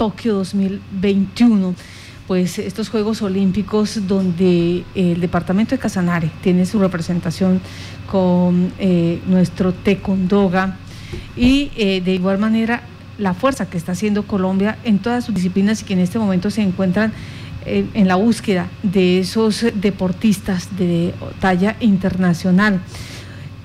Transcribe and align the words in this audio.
Tokio 0.00 0.36
2021 0.36 1.74
pues 2.26 2.58
estos 2.58 2.88
Juegos 2.88 3.20
Olímpicos 3.20 4.08
donde 4.08 4.82
el 4.94 5.20
departamento 5.20 5.74
de 5.74 5.78
Casanare 5.78 6.30
tiene 6.42 6.64
su 6.64 6.78
representación 6.78 7.60
con 8.10 8.72
eh, 8.78 9.20
nuestro 9.26 9.74
Tecondoga 9.74 10.78
y 11.36 11.70
eh, 11.76 12.00
de 12.00 12.14
igual 12.14 12.38
manera 12.38 12.80
la 13.18 13.34
fuerza 13.34 13.68
que 13.68 13.76
está 13.76 13.92
haciendo 13.92 14.26
Colombia 14.26 14.78
en 14.84 15.00
todas 15.00 15.26
sus 15.26 15.34
disciplinas 15.34 15.82
y 15.82 15.84
que 15.84 15.92
en 15.92 15.98
este 15.98 16.18
momento 16.18 16.50
se 16.50 16.62
encuentran 16.62 17.12
eh, 17.66 17.84
en 17.92 18.08
la 18.08 18.14
búsqueda 18.14 18.70
de 18.82 19.18
esos 19.18 19.66
deportistas 19.74 20.78
de 20.78 21.12
talla 21.40 21.76
internacional. 21.78 22.80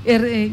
Er, 0.04 0.52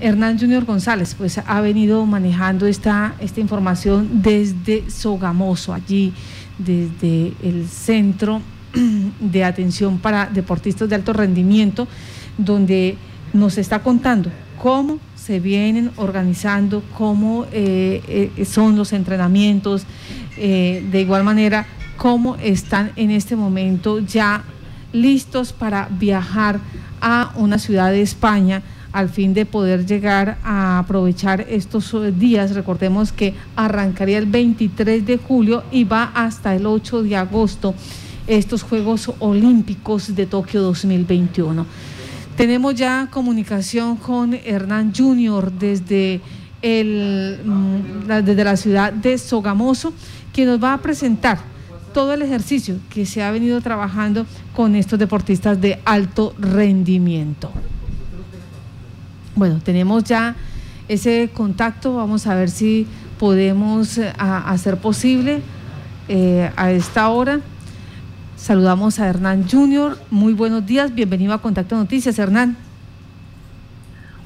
Hernán 0.00 0.38
Junior 0.38 0.64
González 0.64 1.14
pues 1.16 1.38
ha 1.38 1.60
venido 1.60 2.04
manejando 2.06 2.66
esta, 2.66 3.14
esta 3.20 3.40
información 3.40 4.22
desde 4.22 4.90
Sogamoso, 4.90 5.72
allí 5.72 6.12
desde 6.58 7.32
el 7.42 7.66
Centro 7.68 8.42
de 9.20 9.44
Atención 9.44 9.98
para 9.98 10.26
Deportistas 10.26 10.88
de 10.88 10.96
Alto 10.96 11.12
Rendimiento, 11.12 11.88
donde 12.36 12.96
nos 13.32 13.58
está 13.58 13.80
contando 13.80 14.30
cómo 14.62 14.98
se 15.14 15.40
vienen 15.40 15.90
organizando, 15.96 16.82
cómo 16.96 17.46
eh, 17.52 18.30
eh, 18.36 18.44
son 18.44 18.76
los 18.76 18.92
entrenamientos, 18.92 19.84
eh, 20.36 20.86
de 20.90 21.00
igual 21.00 21.24
manera, 21.24 21.66
cómo 21.96 22.36
están 22.36 22.92
en 22.96 23.10
este 23.10 23.34
momento 23.36 24.00
ya 24.00 24.44
listos 24.92 25.52
para 25.52 25.88
viajar 25.90 26.60
a 27.00 27.32
una 27.36 27.58
ciudad 27.58 27.90
de 27.90 28.02
España 28.02 28.62
al 28.94 29.08
fin 29.08 29.34
de 29.34 29.44
poder 29.44 29.84
llegar 29.84 30.38
a 30.44 30.78
aprovechar 30.78 31.40
estos 31.50 31.92
eh, 31.94 32.12
días. 32.12 32.54
Recordemos 32.54 33.12
que 33.12 33.34
arrancaría 33.56 34.18
el 34.18 34.26
23 34.26 35.04
de 35.04 35.18
julio 35.18 35.64
y 35.72 35.82
va 35.82 36.12
hasta 36.14 36.54
el 36.54 36.64
8 36.64 37.02
de 37.02 37.16
agosto 37.16 37.74
estos 38.28 38.62
Juegos 38.62 39.10
Olímpicos 39.18 40.14
de 40.14 40.26
Tokio 40.26 40.62
2021. 40.62 41.66
Tenemos 42.36 42.76
ya 42.76 43.08
comunicación 43.10 43.96
con 43.96 44.32
Hernán 44.32 44.92
Junior 44.96 45.50
desde, 45.50 46.20
el, 46.62 47.40
mm, 47.44 48.06
desde 48.24 48.44
la 48.44 48.56
ciudad 48.56 48.92
de 48.92 49.18
Sogamoso, 49.18 49.92
que 50.32 50.46
nos 50.46 50.62
va 50.62 50.72
a 50.72 50.78
presentar 50.78 51.38
todo 51.92 52.14
el 52.14 52.22
ejercicio 52.22 52.76
que 52.90 53.06
se 53.06 53.24
ha 53.24 53.30
venido 53.32 53.60
trabajando 53.60 54.24
con 54.54 54.76
estos 54.76 55.00
deportistas 55.00 55.60
de 55.60 55.80
alto 55.84 56.32
rendimiento. 56.38 57.50
Bueno, 59.36 59.58
tenemos 59.64 60.04
ya 60.04 60.36
ese 60.86 61.30
contacto, 61.34 61.96
vamos 61.96 62.28
a 62.28 62.36
ver 62.36 62.50
si 62.50 62.86
podemos 63.18 63.98
eh, 63.98 64.12
hacer 64.16 64.76
posible 64.76 65.40
eh, 66.08 66.50
a 66.56 66.70
esta 66.70 67.08
hora. 67.08 67.40
Saludamos 68.36 69.00
a 69.00 69.08
Hernán 69.08 69.48
Junior, 69.48 69.96
muy 70.12 70.34
buenos 70.34 70.64
días, 70.66 70.94
bienvenido 70.94 71.32
a 71.32 71.38
Contacto 71.38 71.74
Noticias, 71.74 72.16
Hernán. 72.16 72.56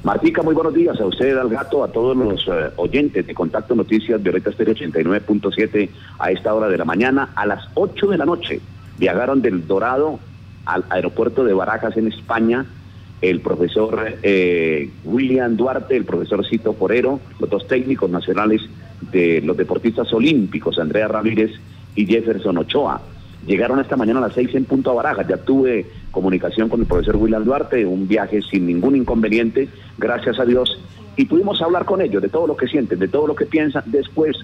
Martica, 0.03 0.43
muy 0.43 0.53
buenos 0.53 0.75
días 0.75 0.99
a 1.01 1.07
usted, 1.07 1.35
al 1.37 1.49
gato, 1.49 1.83
a 1.83 1.87
todos 1.87 2.15
los 2.15 2.47
eh, 2.47 2.69
oyentes 2.75 3.25
de 3.25 3.33
Contacto 3.33 3.73
Noticias, 3.73 4.21
Violeta 4.21 4.51
Estéreo 4.51 4.75
89.7 4.75 5.89
a 6.19 6.31
esta 6.31 6.53
hora 6.53 6.67
de 6.67 6.77
la 6.77 6.85
mañana, 6.85 7.31
a 7.35 7.47
las 7.47 7.67
8 7.73 8.07
de 8.07 8.17
la 8.17 8.25
noche. 8.25 8.61
Viajaron 8.99 9.41
del 9.41 9.65
Dorado 9.65 10.19
al 10.65 10.85
aeropuerto 10.89 11.43
de 11.43 11.53
Barajas 11.53 11.97
en 11.97 12.09
España 12.09 12.65
el 13.21 13.41
profesor 13.41 14.17
eh, 14.23 14.89
William 15.03 15.55
Duarte, 15.57 15.95
el 15.95 16.05
profesor 16.05 16.45
Cito 16.47 16.73
Forero, 16.73 17.19
los 17.39 17.49
dos 17.49 17.67
técnicos 17.67 18.09
nacionales 18.09 18.61
de 19.11 19.41
los 19.41 19.57
deportistas 19.57 20.11
olímpicos, 20.13 20.79
Andrea 20.79 21.07
Ramírez 21.07 21.51
y 21.95 22.05
Jefferson 22.05 22.57
Ochoa. 22.57 23.01
Llegaron 23.45 23.79
esta 23.79 23.97
mañana 23.97 24.19
a 24.19 24.23
las 24.23 24.33
seis 24.33 24.53
en 24.53 24.65
Punto 24.65 24.91
a 24.91 24.93
Barajas. 24.93 25.27
Ya 25.27 25.37
tuve 25.37 25.85
comunicación 26.11 26.69
con 26.69 26.81
el 26.81 26.85
profesor 26.85 27.15
William 27.15 27.43
Duarte, 27.43 27.85
un 27.85 28.07
viaje 28.07 28.41
sin 28.41 28.65
ningún 28.65 28.95
inconveniente, 28.95 29.69
gracias 29.97 30.39
a 30.39 30.45
Dios. 30.45 30.79
Y 31.15 31.25
pudimos 31.25 31.61
hablar 31.61 31.85
con 31.85 32.01
ellos 32.01 32.21
de 32.21 32.29
todo 32.29 32.47
lo 32.47 32.55
que 32.55 32.67
sienten, 32.67 32.99
de 32.99 33.07
todo 33.07 33.27
lo 33.27 33.35
que 33.35 33.45
piensan. 33.45 33.83
Después 33.87 34.37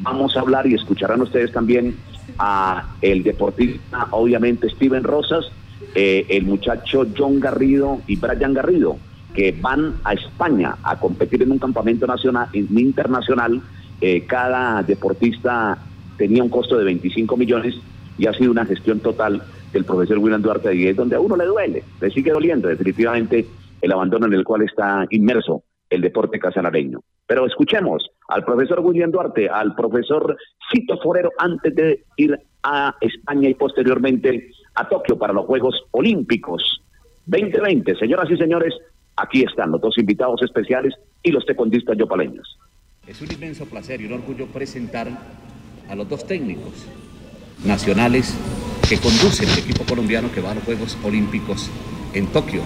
vamos 0.00 0.36
a 0.36 0.40
hablar 0.40 0.66
y 0.66 0.74
escucharán 0.74 1.20
ustedes 1.20 1.52
también 1.52 1.96
a 2.38 2.94
el 3.02 3.22
deportista, 3.22 4.08
obviamente, 4.10 4.68
Steven 4.70 5.04
Rosas, 5.04 5.50
eh, 5.94 6.26
el 6.28 6.44
muchacho 6.44 7.06
John 7.16 7.40
Garrido 7.40 8.00
y 8.06 8.16
Brian 8.16 8.54
Garrido, 8.54 8.96
que 9.34 9.52
van 9.60 9.94
a 10.04 10.12
España 10.14 10.76
a 10.82 10.98
competir 10.98 11.42
en 11.42 11.52
un 11.52 11.58
campamento 11.58 12.06
nacional, 12.06 12.48
internacional. 12.52 13.60
Eh, 14.00 14.24
cada 14.26 14.82
deportista 14.82 15.78
tenía 16.16 16.42
un 16.42 16.48
costo 16.48 16.76
de 16.78 16.84
25 16.84 17.36
millones 17.36 17.74
y 18.18 18.26
ha 18.26 18.32
sido 18.32 18.50
una 18.50 18.66
gestión 18.66 19.00
total 19.00 19.42
del 19.72 19.84
profesor 19.84 20.18
William 20.18 20.42
Duarte 20.42 20.74
y 20.74 20.86
es 20.86 20.96
donde 20.96 21.16
a 21.16 21.20
uno 21.20 21.36
le 21.36 21.46
duele, 21.46 21.82
le 22.00 22.10
sigue 22.10 22.30
doliendo 22.30 22.68
definitivamente 22.68 23.46
el 23.80 23.92
abandono 23.92 24.26
en 24.26 24.34
el 24.34 24.44
cual 24.44 24.62
está 24.62 25.06
inmerso 25.10 25.64
el 25.88 26.00
deporte 26.00 26.38
casanareño. 26.38 27.00
Pero 27.26 27.46
escuchemos 27.46 28.10
al 28.28 28.44
profesor 28.44 28.80
William 28.80 29.10
Duarte, 29.10 29.48
al 29.48 29.74
profesor 29.74 30.36
Cito 30.70 30.98
Forero 30.98 31.30
antes 31.38 31.74
de 31.74 32.04
ir 32.16 32.38
a 32.62 32.94
España 33.00 33.48
y 33.48 33.54
posteriormente 33.54 34.50
a 34.74 34.88
Tokio 34.88 35.18
para 35.18 35.32
los 35.32 35.46
Juegos 35.46 35.74
Olímpicos 35.90 36.82
2020. 37.26 37.96
Señoras 37.96 38.30
y 38.30 38.36
señores, 38.36 38.74
aquí 39.16 39.42
están 39.42 39.70
los 39.70 39.80
dos 39.80 39.96
invitados 39.98 40.42
especiales 40.42 40.94
y 41.22 41.30
los 41.30 41.44
tecondistas 41.46 41.96
yopaleños. 41.96 42.58
Es 43.06 43.20
un 43.20 43.32
inmenso 43.32 43.66
placer 43.66 44.00
y 44.00 44.06
un 44.06 44.12
orgullo 44.12 44.46
presentar 44.46 45.08
a 45.88 45.94
los 45.94 46.08
dos 46.08 46.26
técnicos 46.26 46.86
nacionales 47.64 48.36
que 48.88 48.98
conducen 48.98 49.48
el 49.48 49.58
equipo 49.58 49.84
colombiano 49.84 50.30
que 50.32 50.40
va 50.40 50.52
a 50.52 50.54
los 50.54 50.64
Juegos 50.64 50.96
Olímpicos 51.04 51.70
en 52.14 52.26
Tokio 52.28 52.62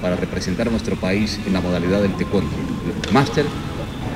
para 0.00 0.16
representar 0.16 0.68
a 0.68 0.70
nuestro 0.70 0.96
país 0.96 1.40
en 1.46 1.52
la 1.52 1.60
modalidad 1.60 2.02
del 2.02 2.12
taekwondo. 2.12 2.50
Máster 3.12 3.44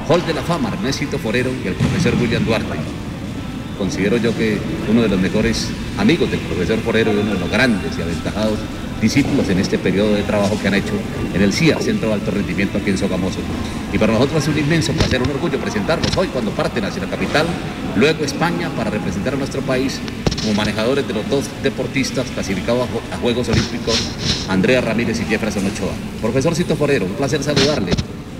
Hall 0.09 0.27
de 0.27 0.35
la 0.35 0.43
Fama, 0.43 0.71
Ernesto 0.71 1.19
Forero 1.19 1.51
y 1.65 1.69
el 1.69 1.75
profesor 1.75 2.15
William 2.21 2.45
Duarte 2.45 2.79
considero 3.79 4.17
yo 4.17 4.37
que 4.37 4.59
uno 4.91 5.03
de 5.03 5.09
los 5.09 5.21
mejores 5.21 5.69
amigos 5.97 6.31
del 6.31 6.41
profesor 6.41 6.79
Forero 6.81 7.13
y 7.13 7.17
uno 7.17 7.35
de 7.35 7.41
los 7.41 7.51
grandes 7.51 7.97
y 7.97 8.03
aventajados 8.03 8.59
discípulos 9.01 9.49
en 9.49 9.59
este 9.59 9.79
periodo 9.79 10.15
de 10.15 10.23
trabajo 10.23 10.59
que 10.61 10.69
han 10.69 10.75
hecho 10.75 10.93
en 11.33 11.41
el 11.41 11.53
CIA, 11.53 11.81
Centro 11.81 12.09
de 12.09 12.15
Alto 12.15 12.31
Rendimiento 12.31 12.79
aquí 12.79 12.91
en 12.91 12.99
Sogamoso. 12.99 13.39
Y 13.93 13.99
para 13.99 14.13
nosotros 14.13 14.43
es 14.43 14.49
un 14.49 14.59
inmenso 14.59 14.93
placer, 14.93 15.23
un 15.23 15.31
orgullo 15.31 15.59
presentarnos 15.59 16.17
hoy 16.17 16.29
cuando 16.29 16.51
parten 16.51 16.85
hacia 16.85 17.05
la 17.05 17.09
capital, 17.09 17.47
luego 17.97 18.25
España 18.25 18.69
para 18.77 18.91
representar 18.91 19.35
a 19.35 19.37
nuestro 19.37 19.61
país 19.63 20.01
como 20.41 20.55
manejadores 20.55 21.07
de 21.07 21.15
los 21.15 21.29
dos 21.29 21.45
deportistas 21.63 22.27
clasificados 22.31 22.89
a 23.13 23.17
Juegos 23.19 23.49
Olímpicos, 23.49 24.11
Andrea 24.49 24.81
Ramírez 24.81 25.21
y 25.21 25.25
Jefferson 25.25 25.67
Ochoa. 25.67 25.93
Profesor 26.21 26.55
Cito 26.55 26.77
Forero, 26.77 27.07
un 27.07 27.13
placer 27.13 27.43
saludarle. 27.43 27.93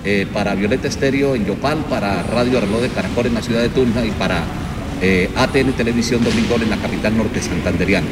Eh, 0.05 0.25
para 0.33 0.55
Violeta 0.55 0.87
Estéreo 0.87 1.35
en 1.35 1.45
Yopal, 1.45 1.79
para 1.89 2.23
Radio 2.23 2.61
Reloj 2.61 2.79
de 2.79 2.87
Caracol 2.87 3.25
en 3.25 3.33
la 3.33 3.41
ciudad 3.41 3.61
de 3.61 3.67
Tunja 3.67 4.05
y 4.05 4.11
para 4.11 4.45
eh, 5.01 5.29
ATN 5.35 5.73
Televisión 5.73 6.23
Domingo 6.23 6.55
en 6.55 6.69
la 6.69 6.77
capital 6.77 7.17
norte 7.17 7.41
santanderiana. 7.41 8.07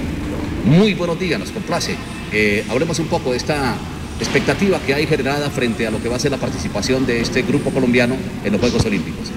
Muy 0.65 0.93
buenos 0.93 1.19
días, 1.19 1.39
nos 1.39 1.51
complace. 1.51 1.95
Eh, 2.31 2.65
hablemos 2.69 2.99
un 2.99 3.07
poco 3.07 3.31
de 3.31 3.37
esta 3.37 3.75
expectativa 4.19 4.79
que 4.79 4.93
hay 4.93 5.07
generada 5.07 5.49
frente 5.49 5.87
a 5.87 5.91
lo 5.91 6.01
que 6.01 6.09
va 6.09 6.15
a 6.15 6.19
ser 6.19 6.31
la 6.31 6.37
participación 6.37 7.05
de 7.05 7.21
este 7.21 7.41
grupo 7.43 7.71
colombiano 7.71 8.15
en 8.43 8.51
los 8.51 8.61
Juegos 8.61 8.85
Olímpicos. 8.85 9.27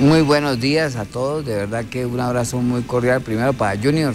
Muy 0.00 0.22
buenos 0.22 0.60
días 0.60 0.96
a 0.96 1.04
todos, 1.04 1.44
de 1.44 1.54
verdad 1.54 1.84
que 1.84 2.06
un 2.06 2.20
abrazo 2.20 2.58
muy 2.58 2.82
cordial 2.82 3.20
primero 3.20 3.52
para 3.52 3.80
Junior, 3.80 4.14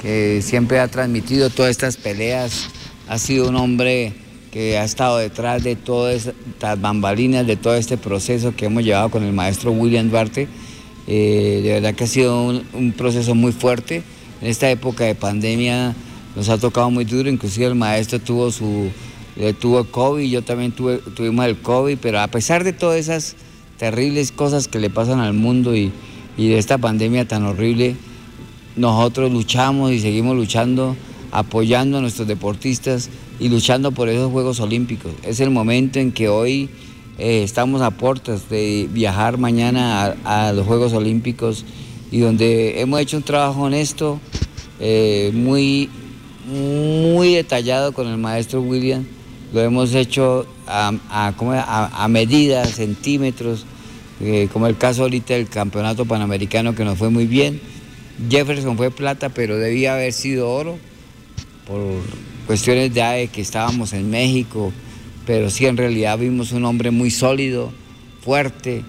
que 0.00 0.42
siempre 0.42 0.78
ha 0.80 0.88
transmitido 0.88 1.50
todas 1.50 1.70
estas 1.70 1.96
peleas, 1.96 2.68
ha 3.08 3.18
sido 3.18 3.48
un 3.48 3.56
hombre 3.56 4.12
que 4.52 4.78
ha 4.78 4.84
estado 4.84 5.18
detrás 5.18 5.62
de 5.62 5.76
todas 5.76 6.26
estas 6.26 6.80
bambalinas, 6.80 7.46
de 7.46 7.56
todo 7.56 7.74
este 7.74 7.96
proceso 7.96 8.54
que 8.54 8.66
hemos 8.66 8.84
llevado 8.84 9.10
con 9.10 9.22
el 9.24 9.32
maestro 9.32 9.72
William 9.72 10.08
Duarte 10.10 10.48
eh, 11.10 11.60
de 11.62 11.72
verdad 11.72 11.94
que 11.94 12.04
ha 12.04 12.06
sido 12.06 12.42
un, 12.44 12.92
proceso 12.92 13.34
muy 13.34 13.52
fuerte. 13.52 14.02
En 14.42 14.48
esta 14.48 14.70
época 14.70 15.04
de 15.04 15.14
pandemia 15.14 15.96
nos 16.36 16.50
ha 16.50 16.58
tocado 16.58 16.90
muy 16.90 17.06
duro, 17.06 17.30
inclusive 17.30 17.66
el 17.66 17.74
maestro 17.74 18.20
tuvo 18.20 18.52
su 18.52 18.90
tuvo 19.60 19.84
COVID, 19.84 20.28
yo 20.28 20.42
también 20.42 20.72
tuve, 20.72 20.98
tuvimos 20.98 21.46
el 21.46 21.56
COVID, 21.58 21.96
pero 22.02 22.20
a 22.20 22.26
pesar 22.26 22.64
de 22.64 22.72
todas 22.72 22.98
esas 22.98 23.36
terribles 23.78 24.32
cosas 24.32 24.68
que 24.68 24.80
le 24.80 24.90
pasan 24.90 25.20
al 25.20 25.32
mundo 25.32 25.76
y, 25.76 25.92
y 26.36 26.48
de 26.48 26.58
esta 26.58 26.76
pandemia 26.76 27.26
tan 27.26 27.44
horrible, 27.44 27.96
nosotros 28.76 29.32
luchamos 29.32 29.92
y 29.92 30.00
seguimos 30.00 30.36
luchando, 30.36 30.94
apoyando 31.30 31.98
a 31.98 32.00
nuestros 32.00 32.28
deportistas 32.28 33.08
y 33.40 33.48
luchando 33.48 33.92
por 33.92 34.08
esos 34.08 34.30
Juegos 34.30 34.60
Olímpicos. 34.60 35.12
Es 35.22 35.40
el 35.40 35.50
momento 35.50 35.98
en 36.00 36.12
que 36.12 36.28
hoy 36.28 36.68
eh, 37.18 37.42
estamos 37.42 37.82
a 37.82 37.90
puertas 37.90 38.48
de 38.48 38.88
viajar 38.92 39.38
mañana 39.38 40.16
a, 40.24 40.52
los 40.52 40.64
Juegos 40.66 40.92
Olímpicos 40.92 41.64
y 42.12 42.20
donde 42.20 42.80
hemos 42.80 43.00
hecho 43.00 43.16
un 43.16 43.24
trabajo 43.24 43.62
honesto, 43.62 44.20
eh, 44.78 45.32
muy, 45.34 45.90
muy 46.46 47.34
detallado 47.34 47.92
con 47.92 48.06
el 48.06 48.18
maestro 48.18 48.62
William. 48.62 49.04
Lo 49.52 49.60
hemos 49.60 49.94
hecho 49.94 50.46
a, 50.68 50.92
a, 51.10 52.04
a 52.04 52.08
medida, 52.08 52.64
centímetros, 52.66 53.66
eh, 54.20 54.48
como 54.52 54.68
el 54.68 54.76
caso 54.76 55.02
ahorita 55.02 55.34
del 55.34 55.48
campeonato 55.48 56.04
panamericano 56.04 56.74
que 56.74 56.84
nos 56.84 56.98
fue 56.98 57.10
muy 57.10 57.26
bien. 57.26 57.60
Jefferson 58.30 58.76
fue 58.76 58.90
plata, 58.90 59.28
pero 59.28 59.56
debía 59.56 59.94
haber 59.94 60.12
sido 60.12 60.50
oro 60.50 60.78
por 61.66 61.80
cuestiones 62.46 62.94
de 62.94 63.28
que 63.32 63.40
estábamos 63.40 63.92
en 63.92 64.08
México, 64.08 64.72
pero 65.28 65.50
sí 65.50 65.66
en 65.66 65.76
realidad 65.76 66.16
vimos 66.16 66.52
un 66.52 66.64
hombre 66.64 66.90
muy 66.90 67.10
sólido, 67.10 67.70
fuerte. 68.22 68.82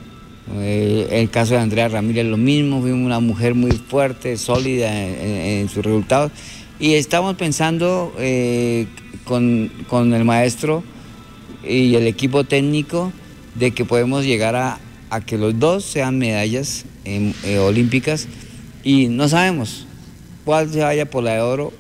Eh, 0.56 1.06
el 1.12 1.30
caso 1.30 1.56
de 1.56 1.60
Andrea 1.60 1.90
Ramírez 1.90 2.26
lo 2.28 2.38
mismo, 2.38 2.82
vimos 2.82 3.02
una 3.06 3.20
mujer 3.20 3.56
muy 3.56 3.72
fuerte, 3.74 4.38
sólida 4.38 4.90
en, 4.90 5.68
sus 5.68 5.84
resultados. 5.84 6.32
Y 6.80 6.94
estamos 6.94 7.36
pensando 7.36 8.14
eh, 8.20 8.88
con, 9.26 9.70
con 9.90 10.14
el 10.14 10.24
maestro 10.24 10.82
y 11.68 11.96
el 11.96 12.08
equipo 12.08 12.46
técnico 12.46 13.12
de 13.56 13.72
que 13.72 13.84
podemos 13.84 14.24
llegar 14.24 14.56
a, 14.56 14.80
a 15.10 15.20
que 15.20 15.38
los 15.38 15.60
dos 15.60 15.84
sean 15.84 16.18
medallas 16.18 16.86
eh, 17.04 17.60
olímpicas 17.60 18.30
y 18.82 19.10
no 19.10 19.28
sabemos 19.28 19.88
cuál 20.46 20.72
se 20.72 20.80
vaya 20.80 21.06
por 21.10 21.22
la 21.22 21.34
de 21.34 21.42
oro, 21.42 21.74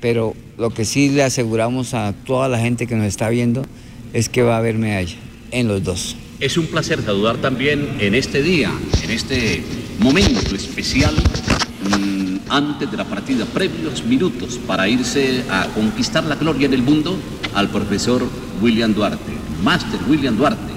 pero 0.00 0.34
lo 0.56 0.70
que 0.70 0.84
sí 0.84 1.08
le 1.08 1.22
aseguramos 1.22 1.94
a 1.94 2.12
toda 2.12 2.48
la 2.48 2.58
gente 2.58 2.86
que 2.86 2.94
nos 2.94 3.06
está 3.06 3.28
viendo 3.28 3.64
es 4.12 4.28
que 4.28 4.42
va 4.42 4.56
a 4.56 4.58
haber 4.58 4.76
medalla 4.76 5.16
en 5.50 5.68
los 5.68 5.82
dos. 5.82 6.16
Es 6.40 6.56
un 6.56 6.66
placer 6.66 7.02
saludar 7.02 7.38
también 7.38 7.96
en 7.98 8.14
este 8.14 8.42
día, 8.42 8.70
en 9.02 9.10
este 9.10 9.62
momento 9.98 10.54
especial, 10.54 11.14
mm, 11.14 12.36
antes 12.48 12.90
de 12.90 12.96
la 12.96 13.04
partida, 13.04 13.44
previos 13.44 14.04
minutos 14.04 14.58
para 14.66 14.88
irse 14.88 15.42
a 15.50 15.66
conquistar 15.74 16.24
la 16.24 16.36
gloria 16.36 16.66
en 16.66 16.74
el 16.74 16.82
mundo, 16.82 17.18
al 17.54 17.68
profesor 17.70 18.24
William 18.62 18.94
Duarte, 18.94 19.32
Máster 19.64 20.00
William 20.08 20.36
Duarte, 20.36 20.72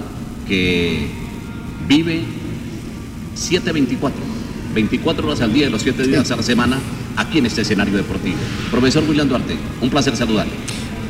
que 0.48 1.22
Vive 1.88 2.22
724, 3.34 4.20
24 4.74 5.26
horas 5.26 5.40
al 5.40 5.52
día 5.52 5.66
de 5.66 5.70
los 5.70 5.82
7 5.82 6.06
días 6.06 6.30
a 6.30 6.36
la 6.36 6.42
semana 6.42 6.78
aquí 7.16 7.38
en 7.38 7.46
este 7.46 7.62
escenario 7.62 7.96
deportivo. 7.96 8.36
Profesor 8.70 9.04
William 9.08 9.28
Duarte, 9.28 9.56
un 9.80 9.90
placer 9.90 10.16
saludarle. 10.16 10.52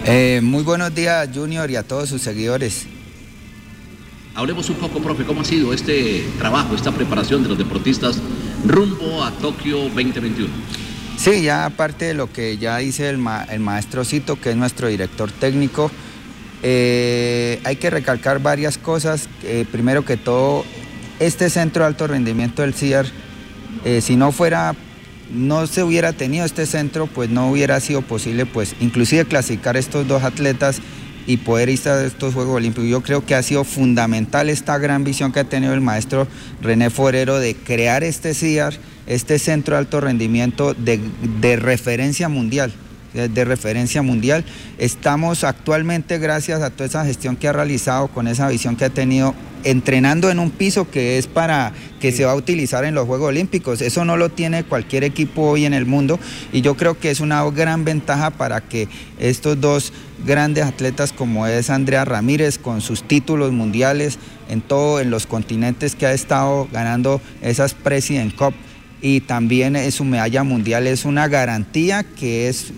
Eh, 0.05 0.41
muy 0.43 0.63
buenos 0.63 0.95
días, 0.95 1.29
Junior, 1.33 1.71
y 1.71 1.77
a 1.77 1.83
todos 1.83 2.09
sus 2.09 2.23
seguidores. 2.23 2.87
Hablemos 4.35 4.69
un 4.71 4.77
poco, 4.77 5.01
profe, 5.01 5.25
cómo 5.25 5.43
ha 5.43 5.45
sido 5.45 5.73
este 5.73 6.25
trabajo, 6.39 6.75
esta 6.75 6.91
preparación 6.91 7.43
de 7.43 7.51
los 7.51 7.59
deportistas 7.59 8.19
rumbo 8.65 9.23
a 9.23 9.31
Tokio 9.33 9.79
2021. 9.83 10.49
Sí, 11.17 11.43
ya 11.43 11.67
aparte 11.67 12.07
de 12.07 12.15
lo 12.15 12.33
que 12.33 12.57
ya 12.59 12.79
dice 12.79 13.09
el, 13.11 13.21
el 13.51 13.61
maestro 13.61 14.05
Cito, 14.05 14.41
que 14.41 14.51
es 14.51 14.57
nuestro 14.57 14.89
director 14.89 15.31
técnico, 15.31 15.91
eh, 16.63 17.61
hay 17.65 17.77
que 17.77 17.91
recalcar 17.91 18.41
varias 18.41 18.79
cosas. 18.79 19.29
Eh, 19.43 19.67
primero 19.71 20.05
que 20.05 20.17
todo, 20.17 20.65
este 21.19 21.51
centro 21.51 21.83
de 21.83 21.89
alto 21.89 22.07
rendimiento 22.07 22.63
del 22.63 22.75
CIAR, 22.75 23.07
eh, 23.85 24.01
si 24.01 24.17
no 24.17 24.33
fuera, 24.33 24.75
no 25.33 25.67
se 25.67 25.83
hubiera 25.83 26.13
tenido 26.13 26.45
este 26.45 26.67
centro, 26.67 27.07
pues 27.07 27.31
no 27.31 27.51
hubiera 27.51 27.81
sido 27.81 28.03
posible, 28.03 28.47
pues 28.47 28.75
inclusive 28.81 29.25
clasificar 29.25 29.77
estos 29.77 30.07
dos 30.07 30.23
atletas 30.23 30.81
y 31.27 31.39
poder 31.39 31.69
ir 31.69 31.81
a 31.89 32.05
estos 32.05 32.35
Juegos 32.35 32.57
Olímpicos. 32.57 32.89
Yo 32.89 33.01
creo 33.03 33.25
que 33.25 33.35
ha 33.35 33.43
sido 33.43 33.65
fundamental 33.65 34.49
esta 34.49 34.77
gran 34.79 35.05
visión 35.05 35.33
que 35.33 35.41
ha 35.41 35.45
tenido 35.45 35.73
el 35.73 35.81
maestro 35.81 36.27
René 36.61 36.91
Forero 36.91 37.39
de 37.39 37.55
crear 37.55 38.03
este 38.05 38.35
CIAR, 38.35 38.75
este 39.07 39.39
centro 39.39 39.75
de 39.75 39.81
alto 39.81 40.01
rendimiento 40.01 40.75
de 40.75 41.57
referencia 41.57 42.29
mundial 42.29 42.73
de 43.15 43.45
referencia 43.45 44.03
mundial. 44.03 44.45
Estamos 44.79 45.45
actualmente, 45.45 46.19
gracias 46.19 46.63
a 46.63 46.71
toda 46.71 46.87
esa 46.87 47.05
gestión 47.05 47.37
que 47.37 47.49
ha 47.49 47.53
realizado, 47.53 48.09
con 48.09 48.27
esa 48.27 48.49
visión 48.49 48.77
que 48.77 48.85
ha 48.85 48.91
tenido, 48.91 49.35
entrenando 49.65 50.31
en 50.31 50.39
un 50.39 50.51
piso 50.51 50.91
que 50.91 51.19
es 51.19 51.27
para 51.27 51.73
que 52.01 52.11
se 52.13 52.25
va 52.25 52.33
a 52.33 52.35
utilizar 52.35 52.85
en 52.85 52.95
los 52.95 53.07
Juegos 53.07 53.29
Olímpicos. 53.29 53.81
Eso 53.81 54.05
no 54.05 54.17
lo 54.17 54.29
tiene 54.29 54.65
cualquier 54.65 55.05
equipo 55.05 55.43
hoy 55.43 55.65
en 55.65 55.75
el 55.75 55.87
mundo 55.87 56.19
y 56.53 56.63
yo 56.63 56.77
creo 56.77 56.99
que 56.99 57.11
es 57.11 57.21
una 57.21 57.49
gran 57.51 57.85
ventaja 57.85 58.31
para 58.31 58.61
que 58.61 58.89
estos 59.19 59.61
dos 59.61 59.93
grandes 60.27 60.65
atletas 60.65 61.13
como 61.13 61.47
es 61.47 61.71
Andrea 61.71 62.05
Ramírez 62.05 62.59
con 62.59 62.81
sus 62.81 63.03
títulos 63.03 63.53
mundiales 63.53 64.19
en 64.49 64.61
todo 64.61 65.01
en 65.01 65.11
los 65.11 65.27
continentes 65.27 65.95
que 65.95 66.07
ha 66.07 66.13
estado 66.13 66.69
ganando 66.73 67.21
esas 67.41 67.75
President 67.75 68.35
Cup 68.35 68.55
y 69.01 69.21
también 69.21 69.91
su 69.91 70.05
medalla 70.05 70.45
mundial 70.45 70.87
es 70.87 71.05
una 71.05 71.27
garantía 71.29 72.05
que 72.05 72.49
es 72.49 72.73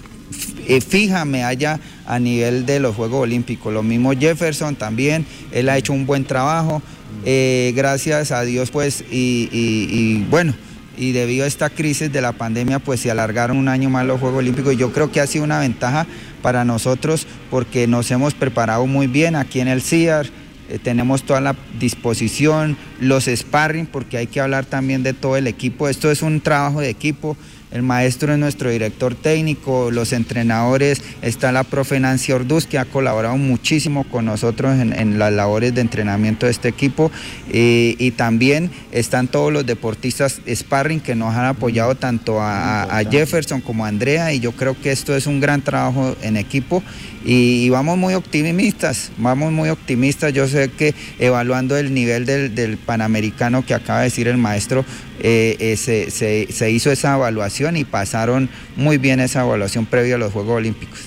eh, 0.66 0.81
fija 0.81 1.25
medalla 1.25 1.78
a 2.06 2.19
nivel 2.19 2.66
de 2.66 2.81
los 2.81 2.94
Juegos 2.94 3.22
Olímpicos. 3.22 3.72
Lo 3.72 3.82
mismo 3.82 4.12
Jefferson 4.12 4.76
también, 4.76 5.26
él 5.52 5.69
ha 5.69 5.76
hecho 5.76 5.93
un 5.93 6.06
buen 6.06 6.25
trabajo, 6.25 6.82
eh, 7.25 7.72
gracias 7.75 8.32
a 8.32 8.43
Dios 8.43 8.70
pues, 8.70 9.05
y, 9.11 10.25
bueno, 10.31 10.55
y 10.96 11.12
debido 11.12 11.44
a 11.44 11.49
esta 11.49 11.70
crisis 11.70 12.12
de 12.12 12.20
la 12.20 12.32
pandemia 12.32 12.78
pues 12.78 13.00
se 13.00 13.11
alargaron 13.11 13.56
un 13.56 13.69
año 13.69 13.90
más 13.90 14.06
los 14.06 14.20
Juegos 14.20 14.38
Olímpicos 14.38 14.75
y 14.75 14.76
yo 14.76 14.93
creo 14.93 15.11
que 15.11 15.20
ha 15.20 15.26
sido 15.26 15.44
una 15.44 15.58
ventaja 15.58 16.06
para 16.43 16.64
nosotros 16.64 17.26
porque 17.50 17.87
nos 17.87 18.10
hemos 18.10 18.34
preparado 18.34 18.87
muy 18.87 19.06
bien 19.06 19.37
aquí 19.37 19.60
en 19.60 19.69
el 19.69 19.82
CIAR, 19.82 20.26
eh, 20.69 20.78
tenemos 20.82 21.25
toda 21.25 21.40
la 21.40 21.55
disposición, 21.78 22.76
los 22.99 23.25
sparring, 23.26 23.87
porque 23.87 24.17
hay 24.17 24.26
que 24.26 24.40
hablar 24.40 24.64
también 24.64 25.02
de 25.02 25.12
todo 25.12 25.37
el 25.37 25.46
equipo. 25.46 25.88
Esto 25.88 26.10
es 26.10 26.22
un 26.22 26.40
trabajo 26.40 26.81
de 26.81 26.88
equipo. 26.88 27.37
El 27.75 27.82
maestro 27.82 28.32
es 28.32 28.38
nuestro 28.38 28.71
director 28.71 29.17
técnico, 29.17 29.91
los 29.91 30.12
entrenadores, 30.12 31.03
está 31.23 31.50
la 31.50 31.65
profe 31.65 31.99
Nancy 31.99 32.31
Orduz, 32.31 32.69
que 32.69 32.79
ha 32.79 32.85
colaborado 32.85 33.37
muchísimo 33.37 34.05
con 34.05 34.26
nosotros 34.26 34.79
en, 34.79 35.19
las 35.19 35.32
labores 35.32 35.75
de 35.75 35.81
entrenamiento 35.81 36.47
de 36.47 36.53
este 36.53 36.69
equipo. 36.69 37.11
y 37.53 38.11
también 38.12 38.71
están 38.93 39.26
todos 39.26 39.53
los 39.53 39.67
deportistas 39.67 40.41
sparring 40.49 41.00
que 41.00 41.17
nos 41.17 41.35
han 41.35 41.47
apoyado 41.47 41.97
tanto 41.97 42.41
a, 42.41 43.03
Jefferson 43.11 43.61
como 43.61 43.85
a 43.85 43.88
Andrea. 43.88 44.32
Y 44.32 44.38
yo 44.38 44.53
creo 44.53 44.81
que 44.81 44.93
esto 44.93 45.17
es 45.17 45.27
un 45.27 45.41
gran 45.41 45.61
trabajo 45.61 46.17
en 46.23 46.37
equipo. 46.37 46.81
Y, 47.25 47.70
vamos 47.70 47.97
muy 47.97 48.15
optimistas, 48.15 49.11
vamos 49.17 49.50
muy 49.50 49.70
optimistas. 49.70 50.32
Yo 50.32 50.47
sé 50.47 50.70
que 50.70 50.94
evaluando 51.19 51.77
el 51.77 51.94
nivel 51.94 52.27
del, 52.27 52.77
panamericano 52.77 53.65
que 53.65 53.73
acaba 53.73 54.00
de 54.00 54.05
decir 54.05 54.29
el 54.29 54.37
maestro, 54.37 54.85
eh, 55.20 55.56
eh, 55.59 56.47
se, 56.50 56.70
hizo 56.70 56.93
esa 56.93 57.15
evaluación 57.15 57.63
y 57.72 57.84
pasaron 57.84 58.50
muy 58.76 58.99
bien 58.99 59.20
esa 59.20 59.43
evaluación 59.43 59.87
previa 59.87 60.16
a 60.16 60.19
los 60.19 60.32
Juegos 60.32 60.56
Olímpicos. 60.56 61.00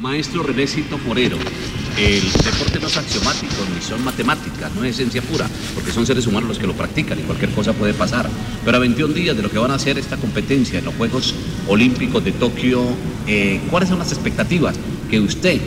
Maestro 0.00 0.42
Renecito 0.42 0.98
Forero, 0.98 1.38
el 1.96 2.20
deporte 2.20 2.78
no 2.78 2.86
es 2.86 2.96
axiomático 2.98 3.54
ni 3.74 3.80
son 3.80 4.04
matemáticas, 4.04 4.70
no 4.74 4.84
es 4.84 4.96
ciencia 4.96 5.22
pura, 5.22 5.48
porque 5.74 5.90
son 5.90 6.04
seres 6.04 6.26
humanos 6.26 6.50
los 6.50 6.58
que 6.58 6.66
lo 6.66 6.74
practican 6.74 7.18
y 7.18 7.22
cualquier 7.22 7.50
cosa 7.52 7.72
puede 7.72 7.94
pasar. 7.94 8.28
Pero 8.62 8.76
a 8.76 8.80
21 8.80 9.14
días 9.14 9.34
de 9.34 9.42
lo 9.42 9.50
que 9.50 9.58
van 9.58 9.70
a 9.70 9.76
hacer 9.76 9.96
esta 9.96 10.18
competencia 10.18 10.80
en 10.80 10.84
los 10.84 10.94
Juegos 10.96 11.34
Olímpicos 11.66 12.22
de 12.22 12.32
Tokio, 12.32 12.84
eh, 13.26 13.58
¿cuáles 13.70 13.88
son 13.88 13.98
las 13.98 14.12
expectativas 14.12 14.76
que 15.10 15.18
usted 15.18 15.58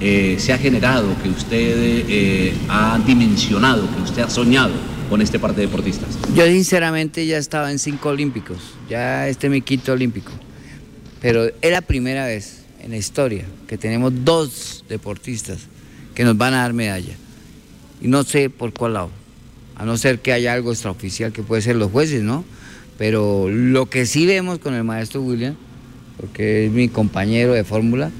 eh, 0.00 0.36
se 0.38 0.54
ha 0.54 0.58
generado, 0.58 1.08
que 1.22 1.28
usted 1.28 2.04
eh, 2.08 2.54
ha 2.70 2.98
dimensionado, 3.06 3.86
que 3.94 4.02
usted 4.02 4.22
ha 4.22 4.30
soñado 4.30 4.72
con 5.08 5.22
este 5.22 5.38
par 5.38 5.54
de 5.54 5.62
deportistas? 5.62 6.08
Yo 6.34 6.46
sinceramente 6.46 7.26
ya 7.26 7.38
estaba 7.38 7.70
en 7.70 7.78
cinco 7.78 8.10
olímpicos, 8.10 8.58
ya 8.88 9.28
este 9.28 9.46
es 9.46 9.50
mi 9.50 9.62
quinto 9.62 9.92
olímpico, 9.92 10.32
pero 11.20 11.46
es 11.46 11.70
la 11.70 11.80
primera 11.80 12.26
vez 12.26 12.64
en 12.80 12.90
la 12.90 12.96
historia 12.96 13.44
que 13.66 13.78
tenemos 13.78 14.12
dos 14.24 14.84
deportistas 14.88 15.58
que 16.14 16.24
nos 16.24 16.36
van 16.36 16.54
a 16.54 16.58
dar 16.58 16.72
medalla. 16.72 17.14
Y 18.00 18.08
no 18.08 18.24
sé 18.24 18.50
por 18.50 18.72
cuál 18.72 18.94
lado, 18.94 19.10
a 19.74 19.84
no 19.84 19.96
ser 19.96 20.20
que 20.20 20.32
haya 20.32 20.52
algo 20.52 20.72
extraoficial 20.72 21.32
que 21.32 21.42
puede 21.42 21.62
ser 21.62 21.76
los 21.76 21.90
jueces, 21.90 22.22
¿no? 22.22 22.44
Pero 22.98 23.48
lo 23.50 23.86
que 23.86 24.06
sí 24.06 24.26
vemos 24.26 24.58
con 24.58 24.74
el 24.74 24.84
maestro 24.84 25.22
William, 25.22 25.54
porque 26.18 26.66
es 26.66 26.72
mi 26.72 26.88
compañero 26.88 27.52
de 27.52 27.64
fórmula, 27.64 28.10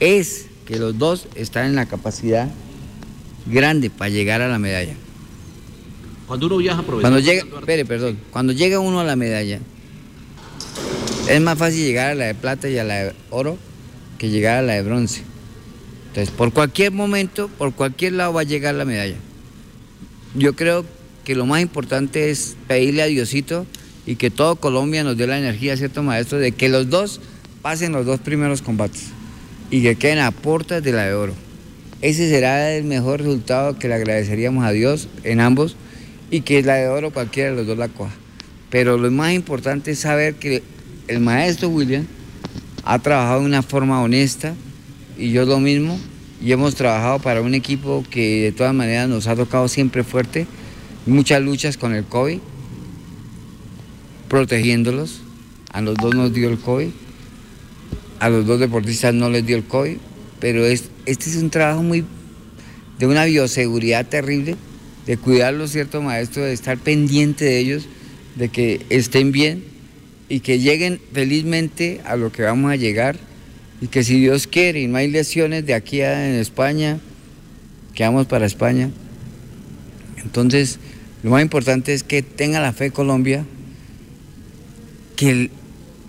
es 0.00 0.46
que 0.66 0.78
los 0.78 0.98
dos 0.98 1.26
están 1.34 1.66
en 1.66 1.74
la 1.74 1.86
capacidad 1.86 2.48
grande 3.46 3.90
para 3.90 4.08
llegar 4.08 4.40
a 4.40 4.48
la 4.48 4.58
medalla. 4.58 4.94
Cuando 6.26 6.46
uno 6.46 6.56
viaja, 6.58 6.82
profesor. 6.82 7.02
Cuando 7.02 7.18
llega, 7.18 7.44
espere, 7.58 7.84
perdón, 7.84 8.18
cuando 8.30 8.52
llega 8.52 8.78
uno 8.80 9.00
a 9.00 9.04
la 9.04 9.16
medalla, 9.16 9.60
es 11.28 11.40
más 11.40 11.58
fácil 11.58 11.84
llegar 11.84 12.10
a 12.10 12.14
la 12.14 12.24
de 12.26 12.34
plata 12.34 12.68
y 12.68 12.78
a 12.78 12.84
la 12.84 12.94
de 12.94 13.12
oro 13.30 13.58
que 14.18 14.30
llegar 14.30 14.58
a 14.58 14.62
la 14.62 14.74
de 14.74 14.82
bronce. 14.82 15.22
Entonces, 16.08 16.32
por 16.34 16.52
cualquier 16.52 16.92
momento, 16.92 17.48
por 17.48 17.72
cualquier 17.72 18.12
lado 18.14 18.34
va 18.34 18.42
a 18.42 18.44
llegar 18.44 18.74
la 18.74 18.84
medalla. 18.84 19.16
Yo 20.34 20.54
creo 20.54 20.84
que 21.24 21.34
lo 21.34 21.46
más 21.46 21.62
importante 21.62 22.30
es 22.30 22.56
pedirle 22.66 23.02
a 23.02 23.06
Diosito 23.06 23.66
y 24.06 24.16
que 24.16 24.30
todo 24.30 24.56
Colombia 24.56 25.04
nos 25.04 25.16
dé 25.16 25.26
la 25.26 25.38
energía, 25.38 25.76
¿cierto, 25.76 26.02
maestro? 26.02 26.38
De 26.38 26.52
que 26.52 26.68
los 26.68 26.90
dos 26.90 27.20
pasen 27.62 27.92
los 27.92 28.04
dos 28.04 28.20
primeros 28.20 28.62
combates 28.62 29.06
y 29.70 29.82
que 29.82 29.96
queden 29.96 30.18
a 30.18 30.32
puertas 30.32 30.82
de 30.82 30.92
la 30.92 31.04
de 31.04 31.14
oro. 31.14 31.34
Ese 32.02 32.28
será 32.28 32.74
el 32.74 32.84
mejor 32.84 33.20
resultado 33.20 33.78
que 33.78 33.88
le 33.88 33.94
agradeceríamos 33.94 34.64
a 34.64 34.72
Dios 34.72 35.08
en 35.22 35.40
ambos 35.40 35.76
y 36.32 36.40
que 36.40 36.62
la 36.62 36.76
de 36.76 36.88
oro 36.88 37.12
cualquiera 37.12 37.50
de 37.50 37.56
los 37.56 37.66
dos 37.66 37.76
la 37.76 37.88
coja. 37.88 38.14
Pero 38.70 38.96
lo 38.96 39.10
más 39.10 39.34
importante 39.34 39.90
es 39.90 39.98
saber 39.98 40.36
que 40.36 40.62
el 41.06 41.20
maestro 41.20 41.68
William 41.68 42.06
ha 42.84 42.98
trabajado 42.98 43.40
de 43.40 43.46
una 43.46 43.62
forma 43.62 44.02
honesta 44.02 44.54
y 45.18 45.30
yo 45.30 45.44
lo 45.44 45.60
mismo 45.60 46.00
y 46.42 46.50
hemos 46.50 46.74
trabajado 46.74 47.18
para 47.18 47.42
un 47.42 47.54
equipo 47.54 48.02
que 48.10 48.44
de 48.44 48.52
todas 48.52 48.74
maneras 48.74 49.10
nos 49.10 49.26
ha 49.26 49.36
tocado 49.36 49.68
siempre 49.68 50.04
fuerte 50.04 50.46
muchas 51.04 51.42
luchas 51.42 51.76
con 51.76 51.94
el 51.94 52.04
COVID, 52.04 52.38
protegiéndolos. 54.28 55.20
A 55.70 55.82
los 55.82 55.96
dos 55.96 56.14
nos 56.14 56.32
dio 56.32 56.48
el 56.48 56.58
COVID, 56.58 56.88
a 58.20 58.30
los 58.30 58.46
dos 58.46 58.58
deportistas 58.58 59.12
no 59.12 59.28
les 59.28 59.44
dio 59.44 59.56
el 59.56 59.64
COVID, 59.64 59.98
pero 60.40 60.64
es, 60.64 60.84
este 61.04 61.28
es 61.28 61.36
un 61.36 61.50
trabajo 61.50 61.82
muy 61.82 62.06
de 62.98 63.06
una 63.06 63.26
bioseguridad 63.26 64.06
terrible, 64.06 64.56
de 65.06 65.16
cuidarlos, 65.16 65.72
¿cierto, 65.72 66.02
maestro? 66.02 66.44
De 66.44 66.52
estar 66.52 66.78
pendiente 66.78 67.44
de 67.44 67.58
ellos, 67.58 67.88
de 68.36 68.48
que 68.48 68.84
estén 68.88 69.32
bien 69.32 69.64
y 70.28 70.40
que 70.40 70.58
lleguen 70.58 71.00
felizmente 71.12 72.00
a 72.04 72.16
lo 72.16 72.32
que 72.32 72.42
vamos 72.42 72.70
a 72.72 72.76
llegar 72.76 73.16
y 73.80 73.88
que 73.88 74.04
si 74.04 74.20
Dios 74.20 74.46
quiere 74.46 74.80
y 74.80 74.86
no 74.86 74.96
hay 74.96 75.08
lesiones 75.08 75.66
de 75.66 75.74
aquí 75.74 76.02
a 76.02 76.28
en 76.28 76.36
España, 76.36 77.00
que 77.94 78.04
vamos 78.04 78.26
para 78.26 78.46
España. 78.46 78.90
Entonces, 80.22 80.78
lo 81.22 81.30
más 81.30 81.42
importante 81.42 81.92
es 81.92 82.04
que 82.04 82.22
tenga 82.22 82.60
la 82.60 82.72
fe 82.72 82.90
Colombia, 82.90 83.44
que 85.16 85.50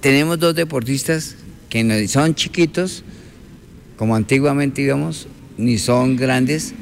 tenemos 0.02 0.40
dos 0.40 0.56
deportistas 0.56 1.36
que 1.70 1.84
no 1.84 1.96
son 2.08 2.36
chiquitos, 2.36 3.04
como 3.98 4.16
antiguamente 4.16 4.82
íbamos, 4.82 5.28
ni 5.58 5.78
son 5.78 6.16
grandes, 6.16 6.74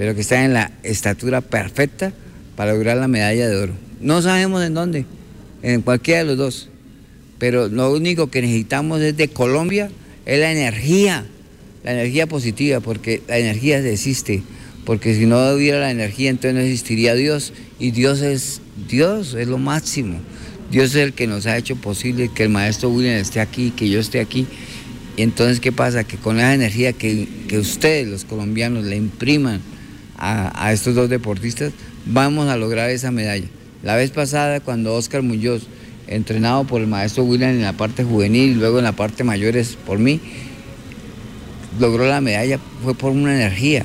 pero 0.00 0.14
que 0.14 0.22
están 0.22 0.44
en 0.44 0.54
la 0.54 0.72
estatura 0.82 1.42
perfecta 1.42 2.10
para 2.56 2.72
lograr 2.72 2.96
la 2.96 3.06
medalla 3.06 3.50
de 3.50 3.54
oro. 3.54 3.74
No 4.00 4.22
sabemos 4.22 4.64
en 4.64 4.72
dónde, 4.72 5.04
en 5.62 5.82
cualquiera 5.82 6.20
de 6.20 6.24
los 6.24 6.38
dos, 6.38 6.68
pero 7.38 7.68
lo 7.68 7.92
único 7.92 8.30
que 8.30 8.40
necesitamos 8.40 9.02
es 9.02 9.14
de 9.18 9.28
Colombia, 9.28 9.90
es 10.24 10.40
la 10.40 10.52
energía, 10.52 11.26
la 11.84 11.92
energía 11.92 12.26
positiva, 12.26 12.80
porque 12.80 13.20
la 13.28 13.36
energía 13.36 13.80
existe, 13.80 14.42
porque 14.86 15.14
si 15.14 15.26
no 15.26 15.36
hubiera 15.52 15.80
la 15.80 15.90
energía 15.90 16.30
entonces 16.30 16.54
no 16.54 16.60
existiría 16.60 17.14
Dios, 17.14 17.52
y 17.78 17.90
Dios 17.90 18.22
es 18.22 18.62
Dios, 18.88 19.34
es 19.34 19.48
lo 19.48 19.58
máximo. 19.58 20.18
Dios 20.70 20.94
es 20.94 20.96
el 20.96 21.12
que 21.12 21.26
nos 21.26 21.44
ha 21.44 21.58
hecho 21.58 21.76
posible 21.76 22.30
que 22.34 22.44
el 22.44 22.48
maestro 22.48 22.88
William 22.88 23.16
esté 23.16 23.40
aquí, 23.40 23.70
que 23.72 23.90
yo 23.90 24.00
esté 24.00 24.20
aquí. 24.20 24.46
Y 25.18 25.20
entonces, 25.20 25.60
¿qué 25.60 25.72
pasa? 25.72 26.04
Que 26.04 26.16
con 26.16 26.38
esa 26.38 26.54
energía 26.54 26.94
que, 26.94 27.28
ustedes, 27.52 28.08
los 28.08 28.24
colombianos, 28.24 28.86
le 28.86 28.96
impriman 28.96 29.60
a, 30.20 30.72
estos 30.72 30.94
dos 30.94 31.08
deportistas, 31.08 31.72
vamos 32.06 32.48
a 32.48 32.56
lograr 32.56 32.90
esa 32.90 33.10
medalla. 33.10 33.46
La 33.82 33.96
vez 33.96 34.10
pasada, 34.10 34.60
cuando 34.60 34.94
Oscar 34.94 35.22
Muñoz, 35.22 35.62
entrenado 36.06 36.64
por 36.64 36.80
el 36.80 36.86
maestro 36.86 37.24
William 37.24 37.50
en 37.50 37.62
la 37.62 37.72
parte 37.72 38.04
juvenil 38.04 38.58
luego 38.58 38.78
en 38.78 38.84
la 38.84 38.92
parte 38.92 39.24
mayores 39.24 39.76
por 39.86 39.98
mí, 39.98 40.20
logró 41.78 42.06
la 42.06 42.20
medalla, 42.20 42.58
fue 42.84 42.94
por 42.94 43.12
una 43.12 43.34
energía. 43.34 43.84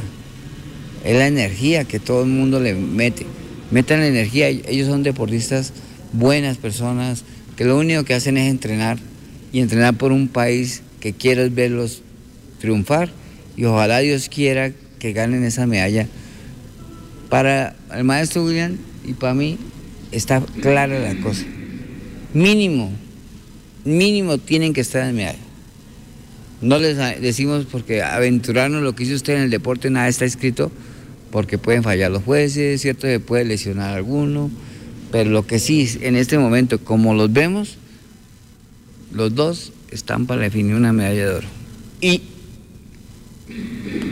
Es 1.04 1.15
la 1.18 1.27
energía 1.27 1.86
que 1.86 2.00
todo 2.00 2.24
el 2.24 2.30
mundo 2.30 2.60
le 2.60 2.74
mete. 2.74 3.25
Metan 3.72 4.00
la 4.01 4.08
energía, 4.08 4.50
ellos 4.50 4.88
son 4.88 5.04
deportistas 5.04 5.72
buenas 6.13 6.58
personas, 6.58 7.24
que 7.56 7.63
lo 7.63 7.77
único 7.77 8.04
que 8.04 8.13
hacen 8.13 8.38
es 8.38 8.50
entrenar 8.50 8.98
y 9.54 9.60
entrenar 9.62 9.96
por 9.96 10.12
un 10.12 10.27
país 10.27 10.82
que 11.00 11.13
quieres 11.13 11.54
verlos 11.54 12.01
triunfar 12.60 13.10
y 13.56 13.65
ojalá 13.65 14.00
Dios 14.00 14.30
quiera 14.30 14.72
que 15.00 15.13
ganen 15.13 15.44
esa 15.44 15.65
medalla. 15.65 16.08
Para 17.29 17.75
el 17.94 18.03
maestro 18.03 18.46
William 18.46 18.77
y 19.03 19.13
para 19.13 19.34
mí 19.34 19.58
está 20.12 20.41
clara 20.62 21.00
la 21.00 21.20
cosa. 21.22 21.46
Mínimo, 22.34 22.91
mínimo 23.84 24.38
tienen 24.38 24.74
que 24.74 24.82
estar 24.82 25.08
en 25.08 25.15
medalla. 25.15 25.39
No 26.62 26.79
les 26.79 26.98
decimos 27.22 27.65
porque 27.70 28.01
aventurarnos 28.01 28.82
lo 28.82 28.96
que 28.96 29.03
hizo 29.03 29.15
usted 29.15 29.36
en 29.36 29.44
el 29.44 29.50
deporte, 29.50 29.89
nada 29.89 30.08
está 30.08 30.25
escrito, 30.25 30.72
porque 31.32 31.58
pueden 31.58 31.84
fallar 31.84 32.12
los 32.12 32.24
jueces, 32.24 32.82
¿cierto? 32.82 33.08
Se 33.08 33.20
puede 33.20 33.46
lesionar 33.46 33.96
alguno. 33.96 34.50
Pero 35.12 35.29
lo 35.29 35.46
que 35.46 35.60
sí, 35.60 35.98
en 36.01 36.15
este 36.15 36.38
momento, 36.38 36.79
como 36.79 37.13
los 37.13 37.32
vemos, 37.32 37.77
los 39.13 39.36
dos 39.36 39.72
están 39.91 40.25
para 40.25 40.41
definir 40.41 40.75
una 40.75 40.91
medalla 40.91 41.29
de 41.29 41.36
oro. 41.36 41.48
Y 42.01 42.22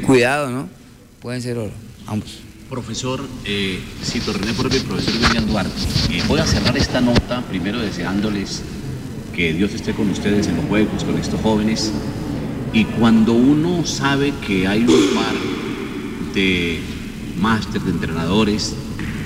cuidado, 0.05 0.50
¿no? 0.50 0.70
Pueden 1.22 1.41
ser 1.41 1.58
oro, 1.58 1.74
ambos. 2.08 2.39
Profesor 2.74 3.22
eh, 3.46 3.80
Cito 4.03 4.34
René 4.34 4.51
por 4.53 4.74
el 4.74 4.82
profesor 4.82 5.13
William 5.22 5.46
Duarte, 5.46 5.80
eh, 6.10 6.24
voy 6.27 6.39
a 6.39 6.48
cerrar 6.48 6.75
esta 6.75 7.01
nota 7.01 7.44
primero 7.48 7.77
deseándoles 7.77 8.63
que 9.36 9.53
Dios 9.53 9.75
esté 9.75 9.94
con 9.94 10.10
ustedes 10.10 10.48
en 10.48 10.56
los 10.56 10.65
juegos, 10.65 11.03
con 11.03 11.15
estos 11.20 11.39
jóvenes. 11.42 11.92
Y 12.74 12.86
cuando 12.86 13.34
uno 13.34 13.86
sabe 13.86 14.34
que 14.48 14.65
hay 14.65 14.82
un 14.82 14.88
par 14.88 15.36
de 16.34 16.80
máster, 17.39 17.80
de 17.80 17.92
entrenadores, 17.92 18.74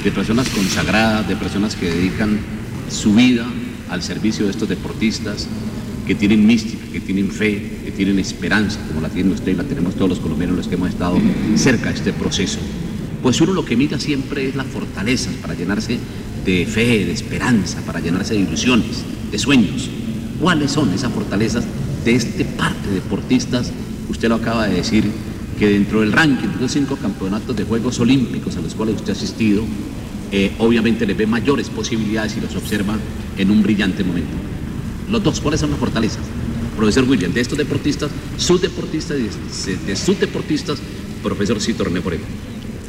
de 0.03 0.11
personas 0.11 0.49
consagradas, 0.49 1.25
de 1.29 1.37
personas 1.37 1.77
que 1.77 1.89
dedican 1.89 2.39
su 2.91 3.15
vida 3.15 3.45
al 3.89 4.03
servicio 4.03 4.43
de 4.43 4.51
estos 4.51 4.67
deportistas, 4.67 5.47
que 6.05 6.15
tienen 6.15 6.45
mística, 6.45 6.85
que 6.91 6.99
tienen 6.99 7.31
fe, 7.31 7.79
que 7.85 7.91
tienen 7.91 8.19
esperanza, 8.19 8.77
como 8.89 8.99
la 8.99 9.07
tiene 9.07 9.31
usted 9.31 9.53
y 9.53 9.55
la 9.55 9.63
tenemos 9.63 9.95
todos 9.95 10.09
los 10.09 10.19
colombianos 10.19 10.57
los 10.57 10.67
que 10.67 10.75
hemos 10.75 10.89
estado 10.89 11.17
cerca 11.55 11.91
de 11.91 11.95
este 11.95 12.11
proceso. 12.11 12.59
Pues 13.27 13.41
uno 13.41 13.51
lo 13.51 13.65
que 13.65 13.75
mira 13.75 13.99
siempre 13.99 14.47
es 14.47 14.55
las 14.55 14.67
fortalezas 14.67 15.33
para 15.41 15.53
llenarse 15.53 15.99
de 16.45 16.65
fe, 16.65 17.03
de 17.03 17.11
esperanza, 17.11 17.81
para 17.85 17.99
llenarse 17.99 18.35
de 18.35 18.39
ilusiones, 18.39 19.03
de 19.29 19.37
sueños. 19.37 19.89
¿Cuáles 20.39 20.71
son 20.71 20.93
esas 20.93 21.11
fortalezas 21.11 21.65
de 22.05 22.15
este 22.15 22.45
parte 22.45 22.87
de 22.87 22.95
deportistas? 22.95 23.73
Usted 24.07 24.29
lo 24.29 24.35
acaba 24.35 24.69
de 24.69 24.75
decir, 24.75 25.03
que 25.59 25.67
dentro 25.67 25.99
del 25.99 26.13
ranking 26.13 26.47
de 26.47 26.61
los 26.61 26.71
cinco 26.71 26.95
campeonatos 26.95 27.53
de 27.53 27.65
Juegos 27.65 27.99
Olímpicos 27.99 28.55
a 28.55 28.61
los 28.61 28.73
cuales 28.73 28.95
usted 28.95 29.09
ha 29.09 29.17
asistido, 29.17 29.61
eh, 30.31 30.53
obviamente 30.59 31.05
le 31.05 31.13
ve 31.13 31.27
mayores 31.27 31.69
posibilidades 31.69 32.37
y 32.37 32.39
los 32.39 32.55
observa 32.55 32.95
en 33.37 33.51
un 33.51 33.61
brillante 33.61 34.05
momento. 34.05 34.37
Los 35.11 35.21
dos, 35.21 35.41
¿cuáles 35.41 35.59
son 35.59 35.71
las 35.71 35.79
fortalezas? 35.79 36.23
Profesor 36.77 37.03
William, 37.03 37.33
de 37.33 37.41
estos 37.41 37.57
deportistas, 37.57 38.09
sus 38.37 38.61
deportistas, 38.61 39.17
de, 39.17 39.95
sus 39.97 40.17
deportistas, 40.17 40.79
profesor 41.21 41.59
Cito 41.59 41.83
René 41.83 41.99
Porero. 41.99 42.23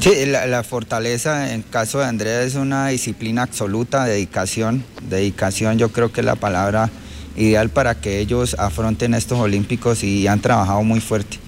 Sí, 0.01 0.13
la, 0.27 0.63
fortaleza 0.63 1.53
en 1.53 1.63
caso 1.63 1.99
de 1.99 2.05
Andrea 2.05 2.43
es 2.43 2.55
una 2.55 2.87
disciplina 2.87 3.43
absoluta, 3.43 4.05
dedicación. 4.05 4.85
Dedicación 5.11 5.77
yo 5.77 5.91
creo 5.91 6.13
que 6.13 6.21
es 6.21 6.25
la 6.25 6.37
palabra 6.37 6.89
ideal 7.37 7.69
para 7.69 7.97
que 7.97 8.21
ellos 8.21 8.55
afronten 8.61 9.13
estos 9.13 9.41
olímpicos 9.41 10.05
y 10.05 10.29
han 10.29 10.41
trabajado 10.41 10.85
muy 10.85 11.01
fuerte. 11.01 11.39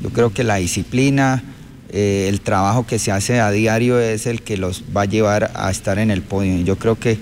Yo 0.00 0.10
creo 0.10 0.32
que 0.32 0.44
la 0.44 0.56
disciplina, 0.56 1.42
eh, 1.88 2.26
el 2.28 2.40
trabajo 2.42 2.86
que 2.86 3.00
se 3.00 3.10
hace 3.10 3.40
a 3.40 3.50
diario 3.50 3.98
es 3.98 4.26
el 4.26 4.40
que 4.42 4.56
los 4.56 4.84
va 4.96 5.02
a 5.02 5.06
llevar 5.06 5.50
a 5.54 5.68
estar 5.68 5.98
en 5.98 6.12
el 6.12 6.22
podio. 6.22 6.64
Yo 6.64 6.78
creo 6.78 6.96
que 7.00 7.18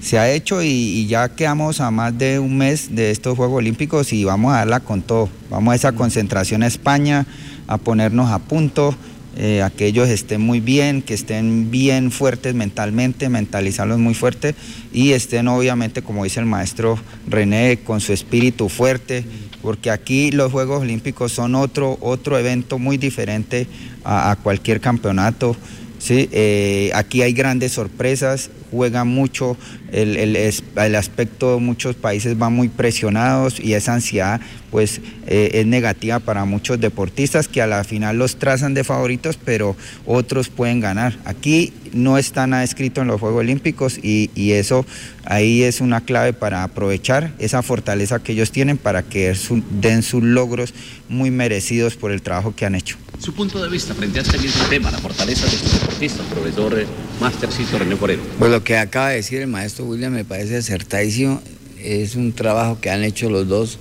se 0.00 0.20
ha 0.20 0.30
hecho 0.30 0.62
y, 0.62 1.06
ya 1.08 1.30
quedamos 1.30 1.80
a 1.80 1.90
más 1.90 2.16
de 2.16 2.38
un 2.38 2.56
mes 2.56 2.94
de 2.94 3.10
estos 3.10 3.36
Juegos 3.36 3.58
Olímpicos 3.58 4.12
y 4.12 4.22
vamos 4.22 4.52
a 4.52 4.58
darla 4.58 4.78
con 4.78 5.02
todo. 5.02 5.28
Vamos 5.50 5.72
a 5.72 5.74
esa 5.74 5.92
concentración 5.92 6.62
a 6.62 6.68
España, 6.68 7.26
a 7.66 7.78
ponernos 7.78 8.30
a 8.30 8.38
punto, 8.38 8.94
eh, 9.38 9.62
a 9.62 9.70
que 9.70 9.86
ellos 9.86 10.08
estén 10.08 10.40
muy 10.40 10.60
bien, 10.60 11.00
que 11.00 11.14
estén 11.14 11.70
bien 11.70 12.10
fuertes 12.10 12.54
mentalmente, 12.54 13.28
mentalizarlos 13.28 13.98
muy 13.98 14.14
fuerte 14.14 14.54
y 14.92 15.12
estén 15.12 15.48
obviamente, 15.48 16.02
como 16.02 16.24
dice 16.24 16.40
el 16.40 16.46
maestro 16.46 16.98
René, 17.28 17.78
con 17.84 18.00
su 18.00 18.12
espíritu 18.12 18.68
fuerte 18.68 19.24
porque 19.62 19.90
aquí 19.90 20.30
los 20.30 20.52
Juegos 20.52 20.82
Olímpicos 20.82 21.32
son 21.32 21.54
otro, 21.54 21.98
otro 22.00 22.38
evento 22.38 22.78
muy 22.78 22.96
diferente 22.96 23.66
a, 24.04 24.36
cualquier 24.42 24.80
campeonato. 24.80 25.56
¿sí? 25.98 26.28
Eh, 26.32 26.90
aquí 26.94 27.22
hay 27.22 27.32
grandes 27.32 27.72
sorpresas, 27.72 28.50
juegan 28.70 29.08
mucho, 29.08 29.56
el, 29.92 30.36
el, 30.36 30.94
aspecto 30.94 31.54
de 31.54 31.60
muchos 31.60 31.96
países 31.96 32.36
van 32.36 32.52
muy 32.52 32.68
presionados 32.68 33.58
y 33.60 33.74
esa 33.74 33.94
ansiedad 33.94 34.40
pues 34.70 35.00
eh, 35.26 35.50
es 35.54 35.66
negativa 35.66 36.18
para 36.18 36.44
muchos 36.44 36.80
deportistas 36.80 37.48
que 37.48 37.62
a 37.62 37.66
la 37.66 37.84
final 37.84 38.18
los 38.18 38.36
trazan 38.36 38.74
de 38.74 38.84
favoritos, 38.84 39.38
pero 39.42 39.76
otros 40.06 40.48
pueden 40.48 40.80
ganar. 40.80 41.18
Aquí 41.24 41.72
no 41.92 42.18
está 42.18 42.46
nada 42.46 42.64
escrito 42.64 43.00
en 43.00 43.08
los 43.08 43.20
Juegos 43.20 43.40
Olímpicos 43.40 43.98
y, 44.02 44.28
eso 44.48 44.86
ahí 45.24 45.62
es 45.62 45.80
una 45.80 46.00
clave 46.00 46.32
para 46.32 46.64
aprovechar 46.64 47.32
esa 47.38 47.62
fortaleza 47.62 48.18
que 48.22 48.32
ellos 48.32 48.50
tienen 48.50 48.78
para 48.78 49.02
que 49.02 49.34
den 49.70 50.02
sus 50.02 50.22
logros 50.22 50.72
muy 51.08 51.30
merecidos 51.30 51.96
por 51.96 52.10
el 52.12 52.22
trabajo 52.22 52.54
que 52.56 52.64
han 52.64 52.74
hecho. 52.74 52.96
Su 53.18 53.34
punto 53.34 53.62
de 53.62 53.68
vista 53.68 53.94
frente 53.94 54.20
a 54.20 54.22
este 54.22 54.38
mismo 54.38 54.64
tema, 54.68 54.90
la 54.90 54.98
fortaleza 54.98 55.46
de 55.46 55.56
estos 55.56 55.72
deportistas, 55.72 56.26
profesor 56.26 56.86
Mastercito 57.20 57.78
René 57.78 57.96
Porero. 57.96 58.22
Pues 58.38 58.50
lo 58.50 58.62
que 58.62 58.78
acaba 58.78 59.10
de 59.10 59.16
decir 59.16 59.40
el 59.40 59.48
maestro 59.48 59.77
William 59.84 60.12
me 60.12 60.24
parece 60.24 60.56
acertadísimo. 60.56 61.40
Es 61.78 62.16
un 62.16 62.32
trabajo 62.32 62.80
que 62.80 62.90
han 62.90 63.04
hecho 63.04 63.30
los 63.30 63.46
dos 63.48 63.78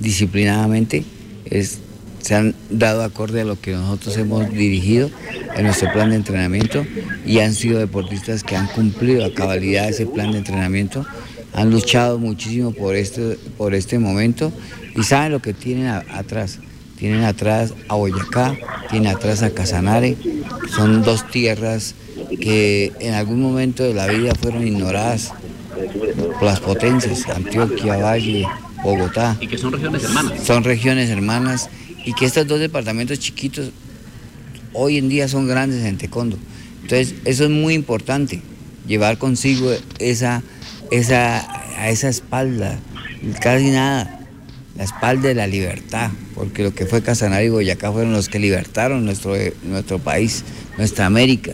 disciplinadamente. 0.00 1.04
Se 2.20 2.34
han 2.34 2.54
dado 2.70 3.02
acorde 3.02 3.42
a 3.42 3.44
lo 3.44 3.60
que 3.60 3.72
nosotros 3.72 4.16
hemos 4.16 4.50
dirigido 4.50 5.10
en 5.56 5.64
nuestro 5.64 5.92
plan 5.92 6.10
de 6.10 6.16
entrenamiento 6.16 6.84
y 7.24 7.38
han 7.38 7.54
sido 7.54 7.78
deportistas 7.78 8.42
que 8.42 8.56
han 8.56 8.66
cumplido 8.66 9.24
a 9.24 9.32
cabalidad 9.32 9.88
ese 9.88 10.06
plan 10.06 10.32
de 10.32 10.38
entrenamiento. 10.38 11.06
Han 11.54 11.70
luchado 11.70 12.18
muchísimo 12.18 12.72
por 12.72 12.96
este, 12.96 13.38
por 13.56 13.74
este 13.74 13.98
momento 13.98 14.52
y 14.96 15.02
saben 15.04 15.32
lo 15.32 15.40
que 15.40 15.54
tienen 15.54 15.86
atrás. 15.86 16.58
Tienen 16.98 17.24
atrás 17.24 17.74
a 17.88 17.94
Boyacá, 17.94 18.56
tienen 18.90 19.14
atrás 19.14 19.42
a 19.42 19.50
Casanare, 19.50 20.16
son 20.74 21.02
dos 21.02 21.30
tierras 21.30 21.94
que 22.28 22.92
en 23.00 23.14
algún 23.14 23.40
momento 23.40 23.82
de 23.82 23.94
la 23.94 24.06
vida 24.06 24.32
fueron 24.40 24.66
ignoradas 24.66 25.32
por 26.38 26.44
las 26.44 26.60
potencias, 26.60 27.28
Antioquia, 27.28 27.96
Valle, 27.96 28.46
Bogotá. 28.82 29.36
Y 29.40 29.46
que 29.46 29.58
son 29.58 29.72
regiones 29.72 30.04
hermanas. 30.04 30.44
Son 30.44 30.64
regiones 30.64 31.10
hermanas 31.10 31.70
y 32.04 32.12
que 32.14 32.26
estos 32.26 32.46
dos 32.46 32.60
departamentos 32.60 33.18
chiquitos 33.18 33.70
hoy 34.72 34.98
en 34.98 35.08
día 35.08 35.28
son 35.28 35.48
grandes 35.48 35.84
en 35.84 35.98
Tecondo. 35.98 36.38
Entonces, 36.82 37.14
eso 37.24 37.44
es 37.44 37.50
muy 37.50 37.74
importante, 37.74 38.40
llevar 38.86 39.18
consigo 39.18 39.72
esa, 39.98 40.42
esa, 40.90 41.80
a 41.80 41.90
esa 41.90 42.08
espalda, 42.08 42.78
casi 43.40 43.70
nada, 43.70 44.20
la 44.76 44.84
espalda 44.84 45.28
de 45.28 45.34
la 45.34 45.46
libertad, 45.46 46.10
porque 46.34 46.62
lo 46.62 46.74
que 46.74 46.86
fue 46.86 47.02
Casanare 47.02 47.46
y 47.46 47.48
Boyacá 47.48 47.90
fueron 47.90 48.12
los 48.12 48.28
que 48.28 48.38
libertaron 48.38 49.04
nuestro, 49.04 49.34
nuestro 49.64 49.98
país, 49.98 50.44
nuestra 50.78 51.06
América. 51.06 51.52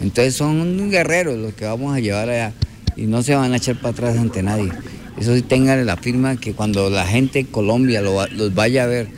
Entonces 0.00 0.36
son 0.36 0.90
guerreros 0.90 1.38
los 1.38 1.54
que 1.54 1.64
vamos 1.64 1.96
a 1.96 2.00
llevar 2.00 2.28
allá 2.28 2.52
y 2.96 3.02
no 3.06 3.22
se 3.22 3.34
van 3.34 3.52
a 3.52 3.56
echar 3.56 3.76
para 3.76 3.90
atrás 3.90 4.18
ante 4.18 4.42
nadie. 4.42 4.70
Eso 5.18 5.34
sí, 5.34 5.42
tengan 5.42 5.84
la 5.86 5.96
firma 5.96 6.36
que 6.36 6.52
cuando 6.52 6.90
la 6.90 7.06
gente 7.06 7.44
de 7.44 7.46
Colombia 7.46 8.02
los 8.02 8.54
vaya 8.54 8.84
a 8.84 8.86
ver 8.86 9.08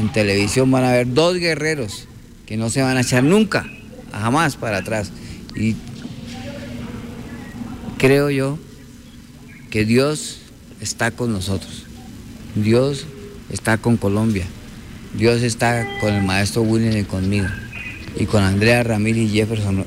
en 0.00 0.12
televisión 0.12 0.70
van 0.70 0.84
a 0.84 0.92
ver 0.92 1.12
dos 1.12 1.36
guerreros 1.36 2.06
que 2.46 2.56
no 2.56 2.70
se 2.70 2.82
van 2.82 2.96
a 2.96 3.00
echar 3.00 3.24
nunca, 3.24 3.66
jamás 4.12 4.56
para 4.56 4.78
atrás. 4.78 5.10
Y 5.54 5.74
creo 7.98 8.30
yo 8.30 8.58
que 9.70 9.84
Dios 9.84 10.38
está 10.80 11.10
con 11.10 11.32
nosotros. 11.32 11.84
Dios 12.54 13.06
está 13.50 13.78
con 13.78 13.96
Colombia. 13.96 14.46
Dios 15.14 15.42
está 15.42 15.86
con 16.00 16.14
el 16.14 16.22
maestro 16.22 16.62
William 16.62 16.96
y 16.96 17.04
conmigo. 17.04 17.48
Y 18.16 18.26
con 18.26 18.42
Andrea 18.42 18.82
Ramírez 18.82 19.24
y 19.24 19.28
Jefferson. 19.30 19.84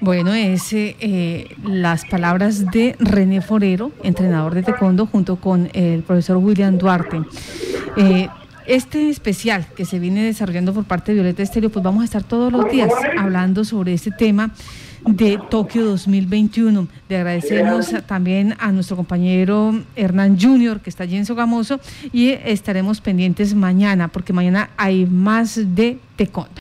Bueno, 0.00 0.32
es 0.32 0.72
eh, 0.72 1.56
las 1.64 2.04
palabras 2.04 2.70
de 2.70 2.94
René 3.00 3.40
Forero, 3.40 3.90
entrenador 4.04 4.54
de 4.54 4.62
taekwondo, 4.62 5.06
junto 5.06 5.36
con 5.36 5.68
el 5.72 6.02
profesor 6.02 6.36
William 6.36 6.78
Duarte. 6.78 7.20
Eh, 7.96 8.28
este 8.68 9.08
especial 9.08 9.66
que 9.74 9.84
se 9.84 9.98
viene 9.98 10.22
desarrollando 10.22 10.72
por 10.72 10.84
parte 10.84 11.10
de 11.10 11.14
Violeta 11.16 11.42
Estéreo, 11.42 11.70
pues 11.70 11.82
vamos 11.82 12.02
a 12.02 12.04
estar 12.04 12.22
todos 12.22 12.52
los 12.52 12.70
días 12.70 12.92
hablando 13.18 13.64
sobre 13.64 13.94
este 13.94 14.12
tema 14.12 14.52
de 15.04 15.40
Tokio 15.50 15.84
2021. 15.84 16.86
Le 17.08 17.16
agradecemos 17.16 17.92
también 18.06 18.54
a 18.58 18.70
nuestro 18.70 18.96
compañero 18.96 19.74
Hernán 19.96 20.38
Junior, 20.38 20.80
que 20.80 20.90
está 20.90 21.04
allí 21.04 21.16
en 21.16 21.26
Sogamoso, 21.26 21.80
y 22.12 22.28
estaremos 22.28 23.00
pendientes 23.00 23.54
mañana, 23.54 24.08
porque 24.08 24.32
mañana 24.32 24.70
hay 24.76 25.06
más 25.06 25.56
de 25.74 25.98
Taekwondo. 26.16 26.52